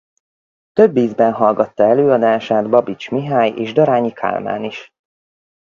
Több 0.73 0.95
ízben 0.97 1.33
hallgatta 1.33 1.83
előadását 1.83 2.69
Babits 2.69 3.09
Mihály 3.11 3.49
és 3.55 3.73
Darányi 3.73 4.11
Kálmán 4.11 4.63
is. 4.63 4.91